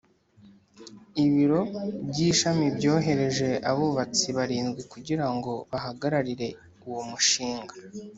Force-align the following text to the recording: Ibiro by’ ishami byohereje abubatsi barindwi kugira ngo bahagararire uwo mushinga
Ibiro 1.23 1.61
by’ 2.09 2.17
ishami 2.29 2.65
byohereje 2.77 3.49
abubatsi 3.71 4.27
barindwi 4.37 4.81
kugira 4.91 5.25
ngo 5.35 5.51
bahagararire 5.71 6.47
uwo 6.87 7.01
mushinga 7.09 7.73